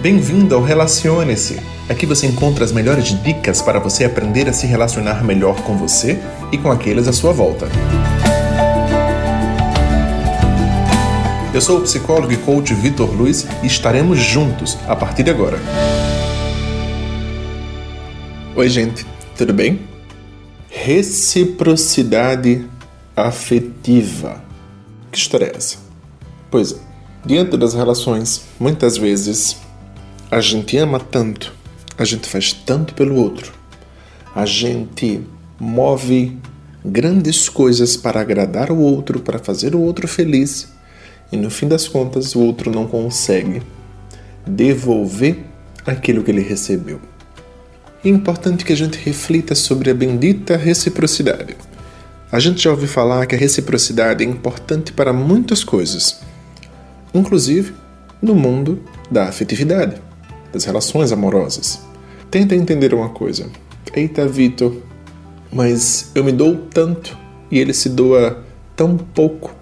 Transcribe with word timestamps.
Bem-vindo 0.00 0.54
ao 0.54 0.62
Relacione-se. 0.62 1.58
Aqui 1.88 2.06
você 2.06 2.28
encontra 2.28 2.64
as 2.64 2.70
melhores 2.70 3.20
dicas 3.20 3.60
para 3.60 3.80
você 3.80 4.04
aprender 4.04 4.48
a 4.48 4.52
se 4.52 4.64
relacionar 4.64 5.24
melhor 5.24 5.60
com 5.62 5.76
você 5.76 6.20
e 6.52 6.58
com 6.58 6.70
aqueles 6.70 7.08
à 7.08 7.12
sua 7.12 7.32
volta. 7.32 7.66
Eu 11.52 11.60
sou 11.60 11.78
o 11.78 11.80
psicólogo 11.80 12.32
e 12.32 12.36
coach 12.36 12.72
Vitor 12.74 13.12
Luiz 13.12 13.44
e 13.60 13.66
estaremos 13.66 14.20
juntos 14.20 14.78
a 14.86 14.94
partir 14.94 15.24
de 15.24 15.30
agora. 15.30 15.58
Oi, 18.54 18.68
gente, 18.68 19.04
tudo 19.36 19.52
bem? 19.52 19.80
Reciprocidade 20.70 22.64
afetiva. 23.16 24.40
Que 25.10 25.18
história 25.18 25.46
é 25.46 25.56
essa? 25.56 25.78
Pois 26.48 26.70
é, 26.70 26.76
diante 27.26 27.56
das 27.56 27.74
relações, 27.74 28.42
muitas 28.60 28.96
vezes 28.96 29.56
a 30.30 30.42
gente 30.42 30.76
ama 30.76 31.00
tanto, 31.00 31.54
a 31.96 32.04
gente 32.04 32.28
faz 32.28 32.52
tanto 32.52 32.92
pelo 32.92 33.16
outro, 33.16 33.50
a 34.34 34.44
gente 34.44 35.22
move 35.58 36.36
grandes 36.84 37.48
coisas 37.48 37.96
para 37.96 38.20
agradar 38.20 38.70
o 38.70 38.78
outro, 38.78 39.20
para 39.20 39.38
fazer 39.38 39.74
o 39.74 39.80
outro 39.80 40.06
feliz, 40.06 40.68
e 41.32 41.36
no 41.36 41.50
fim 41.50 41.66
das 41.66 41.88
contas 41.88 42.34
o 42.34 42.40
outro 42.40 42.70
não 42.70 42.86
consegue 42.86 43.62
devolver 44.46 45.44
aquilo 45.86 46.22
que 46.22 46.30
ele 46.30 46.42
recebeu. 46.42 47.00
É 48.04 48.08
importante 48.10 48.66
que 48.66 48.72
a 48.72 48.76
gente 48.76 48.98
reflita 48.98 49.54
sobre 49.54 49.90
a 49.90 49.94
bendita 49.94 50.58
reciprocidade. 50.58 51.56
A 52.30 52.38
gente 52.38 52.62
já 52.62 52.70
ouviu 52.70 52.86
falar 52.86 53.24
que 53.24 53.34
a 53.34 53.38
reciprocidade 53.38 54.22
é 54.22 54.26
importante 54.26 54.92
para 54.92 55.10
muitas 55.10 55.64
coisas, 55.64 56.20
inclusive 57.14 57.72
no 58.20 58.34
mundo 58.34 58.82
da 59.10 59.24
afetividade 59.24 60.07
das 60.52 60.64
relações 60.64 61.12
amorosas. 61.12 61.80
Tenta 62.30 62.54
entender 62.54 62.92
uma 62.94 63.08
coisa. 63.08 63.46
Eita, 63.94 64.26
Vitor, 64.26 64.76
mas 65.52 66.10
eu 66.14 66.22
me 66.22 66.32
dou 66.32 66.56
tanto 66.56 67.16
e 67.50 67.58
ele 67.58 67.72
se 67.72 67.88
doa 67.88 68.44
tão 68.76 68.96
pouco. 68.96 69.54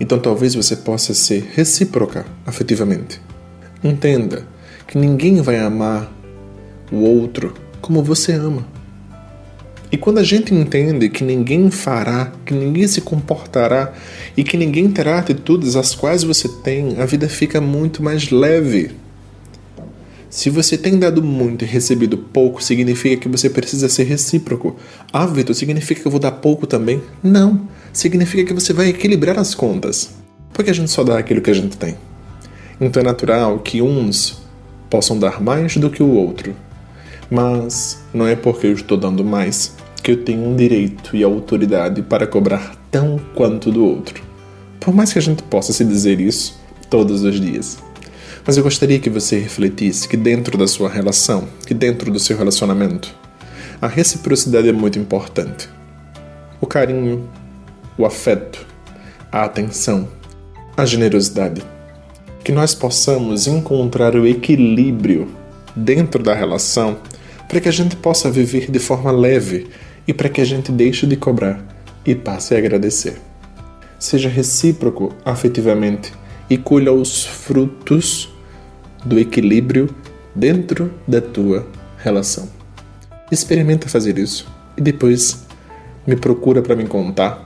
Então 0.00 0.18
talvez 0.18 0.54
você 0.54 0.76
possa 0.76 1.12
ser 1.12 1.50
recíproca 1.54 2.24
afetivamente. 2.46 3.20
Entenda 3.82 4.46
que 4.86 4.96
ninguém 4.96 5.40
vai 5.40 5.58
amar 5.58 6.12
o 6.90 6.98
outro 6.98 7.54
como 7.80 8.02
você 8.02 8.32
ama. 8.32 8.66
E 9.90 9.96
quando 9.96 10.18
a 10.18 10.22
gente 10.22 10.54
entende 10.54 11.08
que 11.08 11.24
ninguém 11.24 11.70
fará, 11.70 12.32
que 12.44 12.52
ninguém 12.52 12.86
se 12.86 13.00
comportará 13.00 13.92
e 14.36 14.44
que 14.44 14.56
ninguém 14.56 14.90
terá 14.90 15.18
atitudes 15.18 15.76
as 15.76 15.94
quais 15.94 16.22
você 16.22 16.46
tem, 16.62 17.00
a 17.00 17.06
vida 17.06 17.28
fica 17.28 17.60
muito 17.60 18.02
mais 18.02 18.30
leve. 18.30 18.90
Se 20.30 20.50
você 20.50 20.76
tem 20.76 20.98
dado 20.98 21.22
muito 21.22 21.64
e 21.64 21.68
recebido 21.68 22.18
pouco, 22.18 22.62
significa 22.62 23.16
que 23.16 23.28
você 23.28 23.48
precisa 23.48 23.88
ser 23.88 24.04
recíproco. 24.04 24.76
Ah, 25.10 25.24
Vitor, 25.24 25.54
significa 25.54 26.02
que 26.02 26.06
eu 26.06 26.12
vou 26.12 26.20
dar 26.20 26.32
pouco 26.32 26.66
também? 26.66 27.00
Não. 27.22 27.62
Significa 27.94 28.44
que 28.44 28.52
você 28.52 28.74
vai 28.74 28.88
equilibrar 28.88 29.38
as 29.38 29.54
contas. 29.54 30.10
Porque 30.52 30.70
a 30.70 30.74
gente 30.74 30.90
só 30.90 31.02
dá 31.02 31.18
aquilo 31.18 31.40
que 31.40 31.50
a 31.50 31.54
gente 31.54 31.78
tem. 31.78 31.94
Então 32.78 33.00
é 33.00 33.04
natural 33.04 33.58
que 33.60 33.80
uns 33.80 34.42
possam 34.90 35.18
dar 35.18 35.40
mais 35.40 35.76
do 35.78 35.88
que 35.88 36.02
o 36.02 36.10
outro. 36.10 36.54
Mas 37.30 37.98
não 38.12 38.26
é 38.26 38.36
porque 38.36 38.66
eu 38.66 38.72
estou 38.72 38.98
dando 38.98 39.24
mais 39.24 39.74
que 40.02 40.10
eu 40.10 40.24
tenho 40.24 40.46
um 40.46 40.54
direito 40.54 41.16
e 41.16 41.24
autoridade 41.24 42.02
para 42.02 42.26
cobrar 42.26 42.76
tão 42.90 43.18
quanto 43.34 43.72
do 43.72 43.84
outro. 43.84 44.22
Por 44.78 44.94
mais 44.94 45.12
que 45.12 45.18
a 45.18 45.22
gente 45.22 45.42
possa 45.42 45.72
se 45.72 45.84
dizer 45.84 46.20
isso 46.20 46.58
todos 46.90 47.22
os 47.22 47.40
dias. 47.40 47.78
Mas 48.46 48.56
eu 48.56 48.62
gostaria 48.62 48.98
que 48.98 49.10
você 49.10 49.38
refletisse 49.38 50.08
que 50.08 50.16
dentro 50.16 50.56
da 50.56 50.66
sua 50.66 50.88
relação, 50.88 51.48
que 51.66 51.74
dentro 51.74 52.10
do 52.10 52.18
seu 52.18 52.36
relacionamento, 52.36 53.14
a 53.80 53.86
reciprocidade 53.86 54.68
é 54.68 54.72
muito 54.72 54.98
importante. 54.98 55.68
O 56.60 56.66
carinho, 56.66 57.28
o 57.96 58.04
afeto, 58.04 58.66
a 59.30 59.44
atenção, 59.44 60.08
a 60.76 60.84
generosidade. 60.84 61.62
Que 62.42 62.52
nós 62.52 62.74
possamos 62.74 63.46
encontrar 63.46 64.16
o 64.16 64.26
equilíbrio 64.26 65.28
dentro 65.76 66.22
da 66.22 66.34
relação 66.34 66.98
para 67.48 67.60
que 67.60 67.68
a 67.68 67.72
gente 67.72 67.96
possa 67.96 68.30
viver 68.30 68.70
de 68.70 68.78
forma 68.78 69.10
leve 69.10 69.68
e 70.06 70.12
para 70.12 70.28
que 70.28 70.40
a 70.40 70.44
gente 70.44 70.72
deixe 70.72 71.06
de 71.06 71.16
cobrar 71.16 71.62
e 72.04 72.14
passe 72.14 72.54
a 72.54 72.58
agradecer. 72.58 73.20
Seja 73.98 74.28
recíproco 74.28 75.14
afetivamente 75.24 76.12
e 76.48 76.56
colha 76.56 76.92
os 76.92 77.24
frutos 77.24 78.32
do 79.04 79.18
equilíbrio 79.18 79.94
dentro 80.34 80.92
da 81.06 81.20
tua 81.20 81.66
relação. 81.98 82.48
Experimenta 83.30 83.88
fazer 83.88 84.18
isso 84.18 84.50
e 84.76 84.80
depois 84.80 85.46
me 86.06 86.16
procura 86.16 86.62
para 86.62 86.76
me 86.76 86.86
contar, 86.86 87.44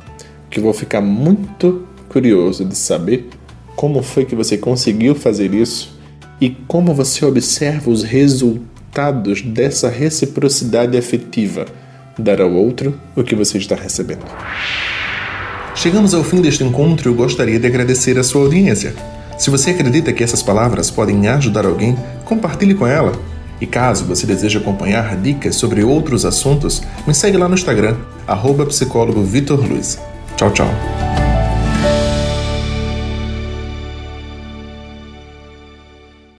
que 0.48 0.58
eu 0.58 0.62
vou 0.62 0.72
ficar 0.72 1.00
muito 1.00 1.86
curioso 2.08 2.64
de 2.64 2.76
saber 2.76 3.28
como 3.74 4.02
foi 4.02 4.24
que 4.24 4.36
você 4.36 4.56
conseguiu 4.56 5.14
fazer 5.14 5.52
isso 5.54 5.98
e 6.40 6.50
como 6.68 6.94
você 6.94 7.24
observa 7.24 7.90
os 7.90 8.02
resultados 8.02 9.42
dessa 9.42 9.88
reciprocidade 9.88 10.96
afetiva, 10.96 11.66
dar 12.18 12.40
ao 12.40 12.52
outro 12.52 12.98
o 13.16 13.24
que 13.24 13.34
você 13.34 13.58
está 13.58 13.74
recebendo. 13.74 14.24
Chegamos 15.74 16.14
ao 16.14 16.22
fim 16.22 16.40
deste 16.40 16.62
encontro 16.62 17.08
e 17.08 17.12
eu 17.12 17.16
gostaria 17.16 17.58
de 17.58 17.66
agradecer 17.66 18.18
a 18.18 18.22
sua 18.22 18.42
audiência. 18.42 18.94
Se 19.38 19.50
você 19.50 19.70
acredita 19.70 20.12
que 20.12 20.22
essas 20.22 20.42
palavras 20.42 20.90
podem 20.90 21.26
ajudar 21.26 21.66
alguém, 21.66 21.96
compartilhe 22.24 22.74
com 22.74 22.86
ela. 22.86 23.12
E 23.60 23.66
caso 23.66 24.04
você 24.04 24.26
deseje 24.26 24.58
acompanhar 24.58 25.16
dicas 25.16 25.56
sobre 25.56 25.82
outros 25.82 26.24
assuntos, 26.24 26.82
me 27.06 27.14
segue 27.14 27.36
lá 27.36 27.48
no 27.48 27.54
Instagram, 27.54 27.96
arroba. 28.26 28.66
Tchau, 30.36 30.50
tchau. 30.52 31.01